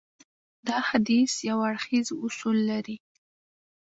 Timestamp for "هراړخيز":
1.63-2.07